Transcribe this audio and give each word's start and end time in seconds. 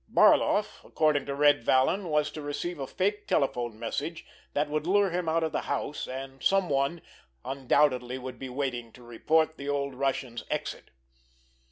Barloff, 0.11 0.83
according 0.83 1.27
to 1.27 1.35
Red 1.35 1.63
Vallon, 1.63 2.09
was 2.09 2.31
to 2.31 2.41
receive 2.41 2.79
a 2.79 2.87
fake 2.87 3.27
telephone 3.27 3.77
message 3.77 4.25
that 4.53 4.67
would 4.67 4.87
lure 4.87 5.11
him 5.11 5.29
out 5.29 5.43
of 5.43 5.51
the 5.51 5.61
house, 5.69 6.07
and 6.07 6.41
someone 6.41 7.03
undoubtedly 7.45 8.17
would 8.17 8.39
be 8.39 8.49
waiting 8.49 8.91
to 8.93 9.03
report 9.03 9.57
the 9.59 9.69
old 9.69 9.93
Russian's 9.93 10.43
exit. 10.49 10.89